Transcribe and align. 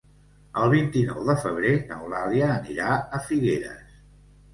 El 0.59 0.69
vint-i-nou 0.73 1.27
de 1.27 1.35
febrer 1.43 1.73
n'Eulàlia 1.89 2.47
anirà 2.53 2.89
a 2.95 3.21
Figueres. 3.29 3.93